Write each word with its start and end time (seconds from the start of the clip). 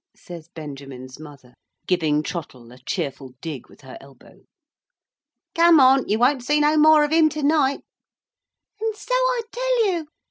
says 0.15 0.47
Benjamin's 0.47 1.19
mother, 1.19 1.53
giving 1.85 2.23
Trottle 2.23 2.71
a 2.71 2.79
cheerful 2.79 3.35
dig 3.39 3.69
with 3.69 3.81
her 3.81 3.99
elbow. 4.01 4.39
"Come 5.53 5.79
on! 5.79 6.09
you 6.09 6.17
won't 6.17 6.41
see 6.43 6.59
no 6.59 6.75
more 6.75 7.03
of 7.03 7.11
him 7.11 7.29
to 7.29 7.43
night!" 7.43 7.81
"And 8.79 8.95
so 8.95 9.13
I 9.13 9.41
tell 9.53 9.85
you!" 9.85 10.07